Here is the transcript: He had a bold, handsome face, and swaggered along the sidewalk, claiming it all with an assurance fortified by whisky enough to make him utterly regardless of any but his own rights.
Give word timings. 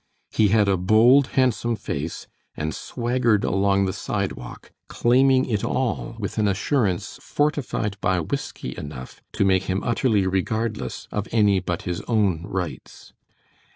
He 0.31 0.47
had 0.47 0.67
a 0.67 0.77
bold, 0.77 1.27
handsome 1.37 1.75
face, 1.75 2.25
and 2.57 2.73
swaggered 2.73 3.43
along 3.43 3.85
the 3.85 3.93
sidewalk, 3.93 4.71
claiming 4.87 5.45
it 5.45 5.63
all 5.63 6.15
with 6.17 6.39
an 6.39 6.47
assurance 6.47 7.19
fortified 7.21 7.97
by 8.01 8.19
whisky 8.19 8.75
enough 8.75 9.21
to 9.33 9.45
make 9.45 9.65
him 9.65 9.83
utterly 9.83 10.25
regardless 10.25 11.07
of 11.11 11.27
any 11.31 11.59
but 11.59 11.83
his 11.83 12.01
own 12.07 12.41
rights. 12.47 13.13